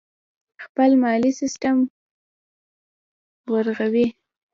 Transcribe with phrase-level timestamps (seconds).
[0.63, 1.75] خپل مالي سیستم
[3.53, 4.07] ورغوي.